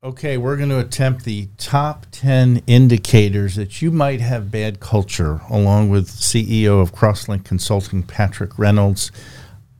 [0.00, 5.40] Okay, we're going to attempt the top 10 indicators that you might have bad culture,
[5.50, 9.10] along with CEO of Crosslink Consulting, Patrick Reynolds.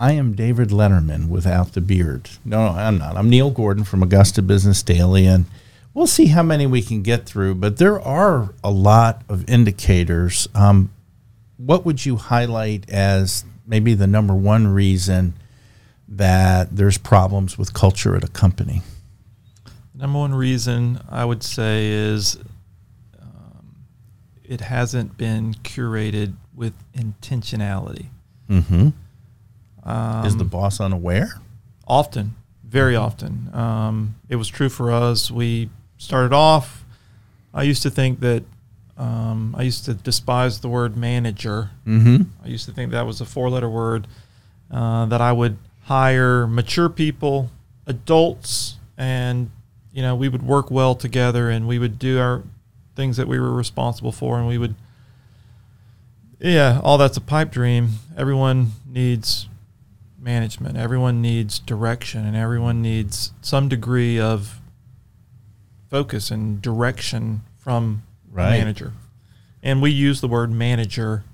[0.01, 2.31] I am David Letterman without the beard.
[2.45, 3.17] No, I'm not.
[3.17, 5.45] I'm Neil Gordon from Augusta Business Daily, and
[5.95, 7.55] we'll see how many we can get through.
[7.55, 10.49] But there are a lot of indicators.
[10.53, 10.91] Um,
[11.59, 15.35] what would you highlight as maybe the number one reason
[16.09, 18.83] that there's problems with culture at a company?
[19.99, 22.37] Number one reason I would say is
[23.21, 23.75] um,
[24.45, 28.07] it hasn't been curated with intentionality.
[28.49, 28.91] Mm-hmm.
[29.83, 31.41] Um, is the boss unaware?
[31.87, 33.05] Often, very mm-hmm.
[33.05, 33.51] often.
[33.53, 35.33] Um, it was true for us.
[35.33, 36.85] We started off.
[37.53, 38.45] I used to think that
[38.97, 41.71] um, I used to despise the word manager.
[41.85, 42.23] Mm-hmm.
[42.45, 44.07] I used to think that was a four-letter word.
[44.71, 47.51] Uh, that I would hire mature people,
[47.87, 49.51] adults, and
[49.93, 52.43] you know, we would work well together and we would do our
[52.95, 54.75] things that we were responsible for and we would
[56.41, 57.95] yeah, all that's a pipe dream.
[58.17, 59.49] Everyone needs
[60.19, 60.77] management.
[60.77, 64.61] Everyone needs direction and everyone needs some degree of
[65.91, 68.51] focus and direction from right.
[68.51, 68.93] manager.
[69.63, 71.25] And we use the word manager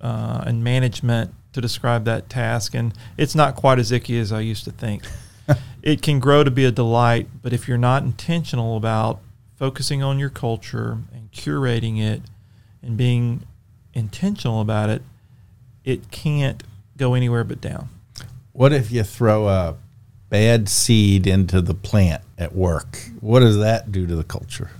[0.00, 2.74] uh, and management to describe that task.
[2.74, 5.02] And it's not quite as icky as I used to think.
[5.82, 9.20] it can grow to be a delight, but if you're not intentional about
[9.56, 12.22] focusing on your culture and curating it
[12.82, 13.44] and being
[13.94, 15.02] intentional about it,
[15.84, 16.62] it can't
[16.96, 17.88] go anywhere but down.
[18.52, 19.76] What if you throw a
[20.28, 22.98] bad seed into the plant at work?
[23.20, 24.70] What does that do to the culture?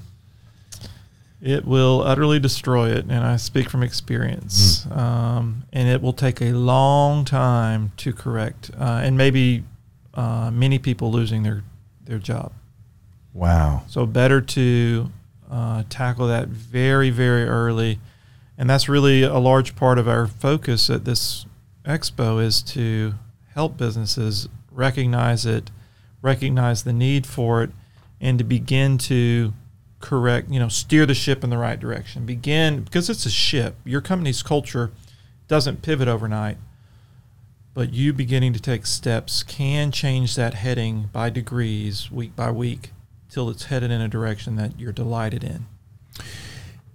[1.40, 4.84] It will utterly destroy it, and I speak from experience.
[4.86, 4.96] Mm.
[4.96, 9.62] Um, and it will take a long time to correct, uh, and maybe
[10.16, 11.62] uh, many people losing their
[12.04, 12.52] their job.
[13.32, 13.82] Wow.
[13.86, 15.12] So better to
[15.50, 18.00] uh, tackle that very very early,
[18.58, 21.46] and that's really a large part of our focus at this
[21.84, 23.14] expo is to
[23.54, 25.70] help businesses recognize it,
[26.22, 27.70] recognize the need for it,
[28.20, 29.52] and to begin to
[30.00, 32.26] correct, you know, steer the ship in the right direction.
[32.26, 33.76] Begin because it's a ship.
[33.84, 34.92] Your company's culture
[35.48, 36.56] doesn't pivot overnight
[37.76, 42.90] but you beginning to take steps can change that heading by degrees week by week
[43.28, 45.66] till it's headed in a direction that you're delighted in.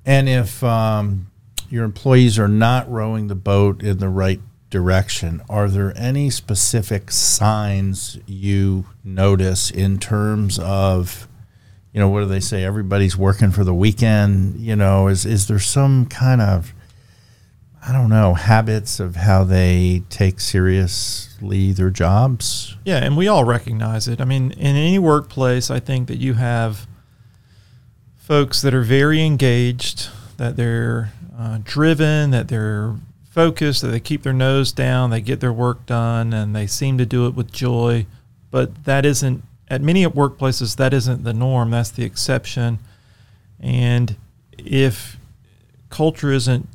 [0.07, 1.29] And if um,
[1.69, 7.11] your employees are not rowing the boat in the right direction, are there any specific
[7.11, 11.27] signs you notice in terms of,
[11.93, 12.63] you know, what do they say?
[12.63, 14.59] Everybody's working for the weekend.
[14.59, 16.73] You know, is is there some kind of
[17.83, 22.77] I don't know, habits of how they take seriously their jobs.
[22.85, 24.21] Yeah, and we all recognize it.
[24.21, 26.87] I mean, in any workplace, I think that you have
[28.15, 32.95] folks that are very engaged, that they're uh, driven, that they're
[33.31, 36.99] focused, that they keep their nose down, they get their work done, and they seem
[36.99, 38.05] to do it with joy.
[38.51, 42.77] But that isn't, at many workplaces, that isn't the norm, that's the exception.
[43.59, 44.17] And
[44.57, 45.17] if
[45.89, 46.67] culture isn't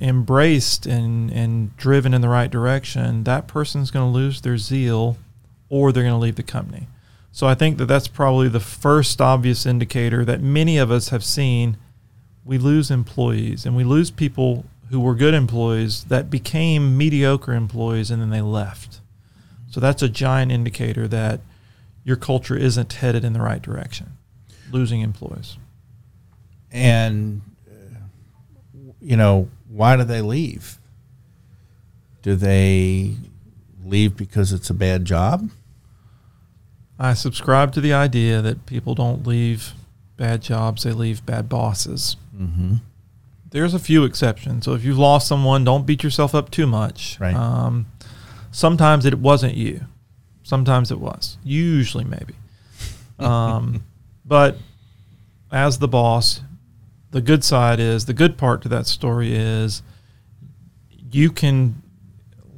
[0.00, 5.16] embraced and, and driven in the right direction, that person's going to lose their zeal
[5.68, 6.86] or they're going to leave the company.
[7.32, 11.24] So I think that that's probably the first obvious indicator that many of us have
[11.24, 11.76] seen.
[12.44, 18.10] We lose employees and we lose people who were good employees that became mediocre employees
[18.10, 19.00] and then they left.
[19.68, 21.40] So that's a giant indicator that
[22.04, 24.12] your culture isn't headed in the right direction,
[24.70, 25.56] losing employees.
[26.70, 27.42] And,
[29.00, 30.78] you know, why do they leave?
[32.22, 33.14] Do they
[33.84, 35.50] leave because it's a bad job?
[36.98, 39.72] I subscribe to the idea that people don't leave
[40.16, 42.16] bad jobs, they leave bad bosses.
[42.34, 42.76] Mm-hmm.
[43.50, 44.64] There's a few exceptions.
[44.64, 47.18] So if you've lost someone, don't beat yourself up too much.
[47.20, 47.34] Right.
[47.34, 47.86] Um,
[48.50, 49.82] sometimes it wasn't you.
[50.42, 51.38] Sometimes it was.
[51.44, 52.34] Usually, maybe.
[53.18, 53.82] Um,
[54.26, 54.58] but
[55.50, 56.42] as the boss,
[57.16, 59.82] the good side is the good part to that story is
[61.10, 61.82] you can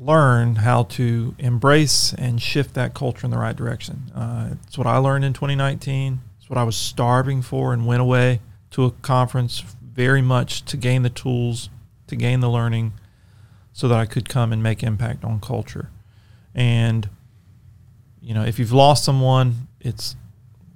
[0.00, 4.10] learn how to embrace and shift that culture in the right direction.
[4.12, 6.18] Uh, it's what I learned in 2019.
[6.40, 8.40] It's what I was starving for and went away
[8.72, 11.70] to a conference very much to gain the tools,
[12.08, 12.94] to gain the learning,
[13.72, 15.88] so that I could come and make impact on culture.
[16.52, 17.08] And
[18.20, 20.16] you know, if you've lost someone, it's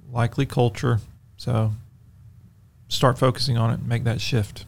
[0.09, 1.01] likely culture.
[1.35, 1.73] So
[2.87, 4.65] start focusing on it, make that shift.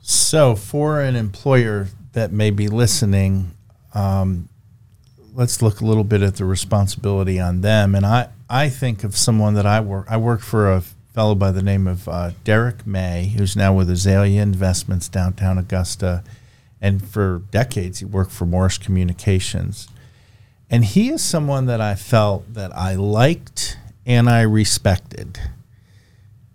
[0.00, 3.52] So, for an employer that may be listening,
[3.94, 4.48] um,
[5.32, 7.94] let's look a little bit at the responsibility on them.
[7.94, 10.06] And I, I think of someone that I work.
[10.08, 10.82] I worked for a
[11.14, 16.24] fellow by the name of uh, Derek May, who's now with Azalea Investments downtown Augusta,
[16.80, 19.88] and for decades he worked for Morris Communications.
[20.68, 25.38] And he is someone that I felt that I liked and I respected.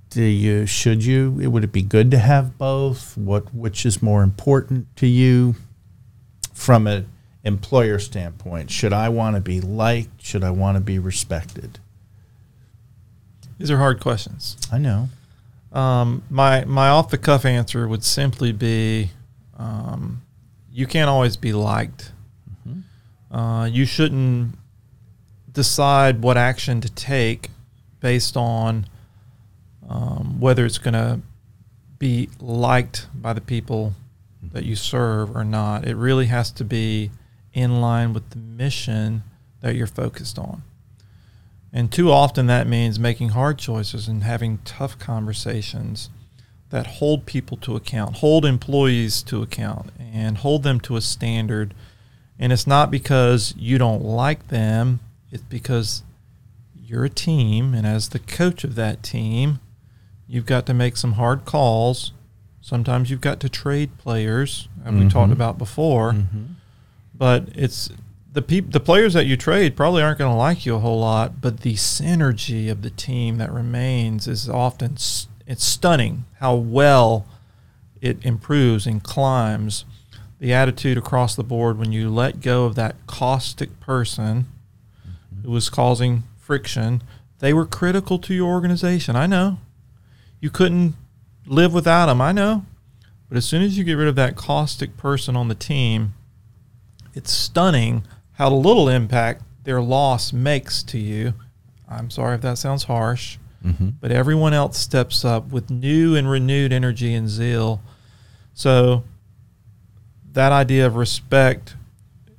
[0.09, 0.65] Do you?
[0.65, 1.31] Should you?
[1.31, 3.17] Would it be good to have both?
[3.17, 3.53] What?
[3.53, 5.55] Which is more important to you?
[6.53, 7.07] From an
[7.43, 10.21] employer standpoint, should I want to be liked?
[10.21, 11.79] Should I want to be respected?
[13.57, 14.57] These are hard questions.
[14.71, 15.09] I know.
[15.71, 19.11] Um, my my off the cuff answer would simply be,
[19.57, 20.21] um,
[20.71, 22.11] you can't always be liked.
[22.67, 23.35] Mm-hmm.
[23.35, 24.57] Uh, you shouldn't
[25.51, 27.49] decide what action to take
[27.99, 28.87] based on
[29.89, 31.19] um, whether it's going to
[31.97, 33.93] be liked by the people
[34.41, 35.85] that you serve or not.
[35.85, 37.11] It really has to be
[37.53, 39.23] in line with the mission
[39.61, 40.63] that you're focused on.
[41.73, 46.09] And too often that means making hard choices and having tough conversations
[46.69, 51.73] that hold people to account, hold employees to account, and hold them to a standard.
[52.39, 54.99] And it's not because you don't like them,
[55.31, 56.03] it's because
[56.75, 57.73] you're a team.
[57.73, 59.59] And as the coach of that team,
[60.29, 62.13] you've got to make some hard calls.
[62.61, 65.05] Sometimes you've got to trade players, as mm-hmm.
[65.05, 66.13] we talked about before.
[66.13, 66.43] Mm-hmm.
[67.15, 67.89] But it's
[68.31, 70.99] the peop- the players that you trade probably aren't going to like you a whole
[70.99, 76.55] lot, but the synergy of the team that remains is often st- it's stunning how
[76.55, 77.25] well
[78.01, 79.83] it improves and climbs.
[80.39, 84.45] The attitude across the board when you let go of that caustic person
[85.01, 85.41] mm-hmm.
[85.43, 87.01] who was causing friction,
[87.39, 89.15] they were critical to your organization.
[89.15, 89.57] I know.
[90.39, 90.95] You couldn't
[91.45, 92.21] live without them.
[92.21, 92.65] I know.
[93.27, 96.13] But as soon as you get rid of that caustic person on the team,
[97.13, 98.03] it's stunning
[98.33, 101.33] how little impact their loss makes to you.
[101.87, 103.89] I'm sorry if that sounds harsh, mm-hmm.
[103.99, 107.81] but everyone else steps up with new and renewed energy and zeal.
[108.53, 109.03] So
[110.31, 111.75] that idea of respect,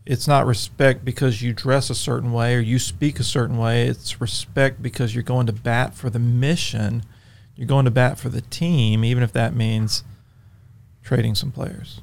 [0.06, 3.86] it's not respect because you dress a certain way or you speak a certain way.
[3.86, 7.04] It's respect because you're going to bat for the mission.
[7.60, 10.02] You're going to bat for the team, even if that means
[11.02, 12.00] trading some players.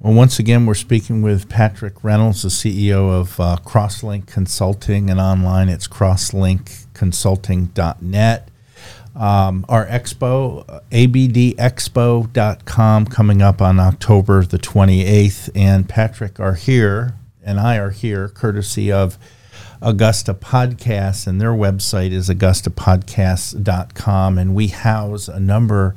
[0.00, 5.20] Well, once again, we're speaking with Patrick Reynolds, the CEO of uh, Crosslink Consulting, and
[5.20, 8.48] online it's crosslinkconsulting.net.
[9.14, 15.50] Um, our expo, uh, abdexpo.com, coming up on October the 28th.
[15.54, 17.14] And Patrick are here,
[17.44, 19.18] and I are here, courtesy of
[19.82, 24.38] Augusta Podcasts, and their website is augustapodcasts.com.
[24.38, 25.96] And we house a number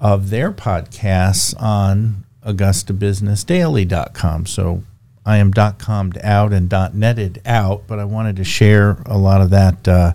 [0.00, 4.46] of their podcasts on augustabusinessdaily.com.
[4.46, 4.84] So
[5.24, 9.16] I am dot .commed out and dot .netted out, but I wanted to share a
[9.16, 10.14] lot of that uh,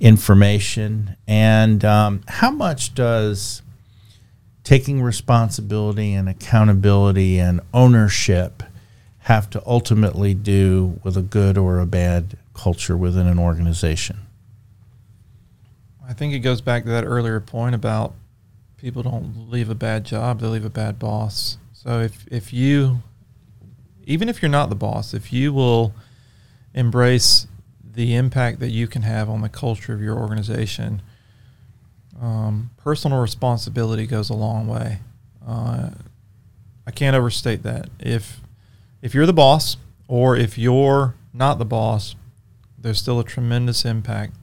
[0.00, 1.16] information.
[1.26, 3.62] And um, how much does
[4.62, 8.62] taking responsibility and accountability and ownership
[9.26, 14.18] have to ultimately do with a good or a bad culture within an organization?
[16.08, 18.14] I think it goes back to that earlier point about
[18.76, 21.58] people don't leave a bad job, they leave a bad boss.
[21.72, 23.02] So if if you
[24.04, 25.92] even if you're not the boss, if you will
[26.72, 27.48] embrace
[27.82, 31.02] the impact that you can have on the culture of your organization,
[32.22, 35.00] um, personal responsibility goes a long way.
[35.44, 35.90] Uh,
[36.86, 37.88] I can't overstate that.
[37.98, 38.40] If
[39.02, 39.76] if you're the boss,
[40.08, 42.16] or if you're not the boss,
[42.78, 44.34] there's still a tremendous impact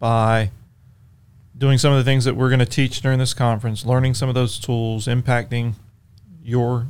[0.00, 0.50] by
[1.56, 4.28] doing some of the things that we're going to teach during this conference, learning some
[4.28, 5.74] of those tools, impacting
[6.42, 6.86] your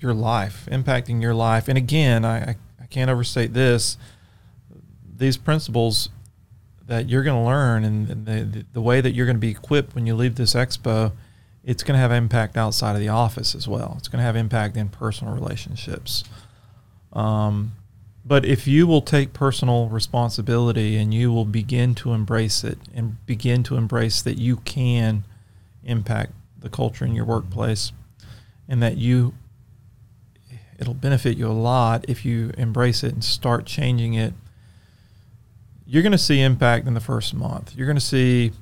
[0.00, 1.66] your life, impacting your life.
[1.66, 3.96] And again, I, I can't overstate this.
[5.16, 6.08] These principles
[6.86, 9.94] that you're going to learn and the, the way that you're going to be equipped
[9.94, 11.12] when you leave this expo,
[11.64, 13.94] it's going to have impact outside of the office as well.
[13.98, 16.24] It's going to have impact in personal relationships.
[17.12, 17.72] Um,
[18.24, 23.24] but if you will take personal responsibility and you will begin to embrace it and
[23.24, 25.24] begin to embrace that you can
[25.82, 27.92] impact the culture in your workplace
[28.68, 29.32] and that you
[30.78, 34.34] it'll benefit you a lot if you embrace it and start changing it
[35.86, 38.52] you're going to see impact in the first month you're going to see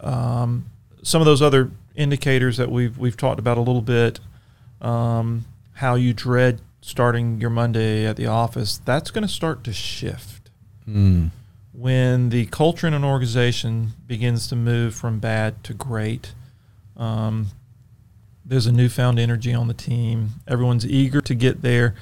[0.00, 0.64] um,
[1.02, 4.20] some of those other indicators that we've we've talked about a little bit
[4.80, 9.72] um, how you dread starting your Monday at the office, that's going to start to
[9.72, 10.50] shift.
[10.88, 11.30] Mm.
[11.72, 16.32] When the culture in an organization begins to move from bad to great,
[16.96, 17.48] um,
[18.44, 20.30] there's a newfound energy on the team.
[20.48, 21.94] Everyone's eager to get there.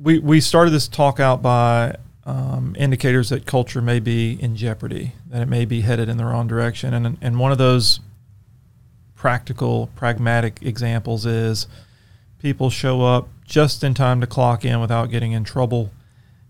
[0.00, 5.12] we we started this talk out by um, indicators that culture may be in jeopardy,
[5.28, 8.00] that it may be headed in the wrong direction, and and one of those
[9.26, 11.66] practical, pragmatic examples is
[12.38, 15.90] people show up just in time to clock in without getting in trouble,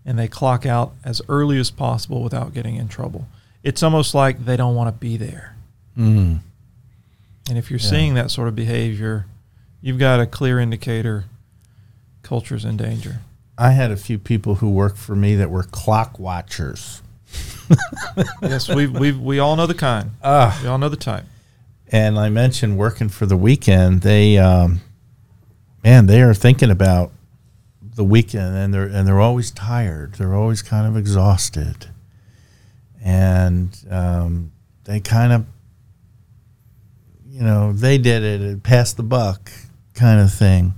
[0.05, 3.27] and they clock out as early as possible without getting in trouble.
[3.63, 5.55] It's almost like they don't want to be there.
[5.97, 6.41] Mm.
[7.49, 7.89] And if you're Yeah.
[7.89, 9.25] seeing that sort of behavior,
[9.81, 11.25] you've got a clear indicator
[12.21, 13.21] culture's in danger.
[13.57, 17.01] I had a few people who worked for me that were clock watchers.
[18.43, 20.11] yes, we we we all know the kind.
[20.23, 20.59] Ah.
[20.61, 21.25] We all know the type.
[21.89, 24.01] And I mentioned working for the weekend.
[24.01, 24.81] They, um,
[25.83, 27.11] man, they are thinking about
[27.81, 30.13] the weekend, and they're and they're always tired.
[30.15, 31.89] They're always kind of exhausted,
[33.03, 34.51] and um,
[34.83, 35.45] they kind of,
[37.27, 39.51] you know, they did it, it passed the buck,
[39.93, 40.77] kind of thing.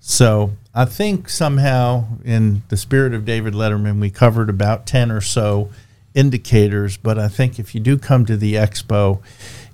[0.00, 5.20] So I think somehow, in the spirit of David Letterman, we covered about ten or
[5.20, 5.70] so
[6.12, 6.96] indicators.
[6.96, 9.22] But I think if you do come to the expo,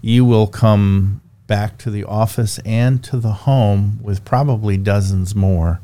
[0.07, 5.81] you will come back to the office and to the home with probably dozens more.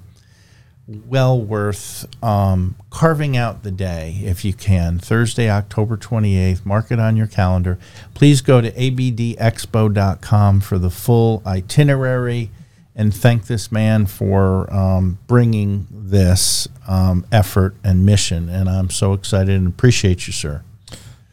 [0.87, 5.01] Well worth um, carving out the day if you can.
[5.01, 6.65] Thursday, October 28th.
[6.65, 7.81] Mark it on your calendar.
[8.15, 12.51] Please go to abdexpo.com for the full itinerary
[12.95, 18.49] and thank this man for um, bringing this um, effort and mission.
[18.49, 20.63] And I'm so excited and appreciate you, sir.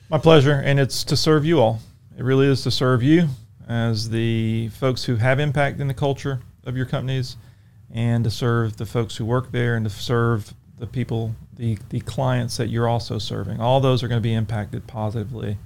[0.10, 1.82] My pleasure, and it's to serve you all.
[2.20, 3.30] It really is to serve you
[3.70, 7.38] as the folks who have impact in the culture of your companies,
[7.94, 12.02] and to serve the folks who work there, and to serve the people, the the
[12.02, 13.62] clients that you're also serving.
[13.62, 15.58] All those are going to be impacted positively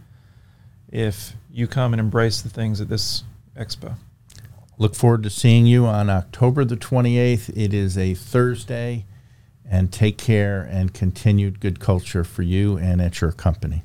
[0.92, 3.24] if you come and embrace the things at this
[3.58, 3.96] expo.
[4.78, 7.50] Look forward to seeing you on October the 28th.
[7.58, 9.06] It is a Thursday.
[9.66, 13.82] And take care and continued good culture for you and at your company.